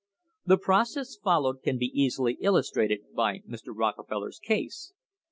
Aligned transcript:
The 0.47 0.57
pro 0.57 0.83
cess 0.83 1.15
followed 1.15 1.61
can 1.61 1.77
be 1.77 1.91
easily 1.93 2.33
illustrated 2.41 3.13
by 3.13 3.41
Mr. 3.47 3.67
Rockefeller's 3.71 4.39
case. 4.39 4.93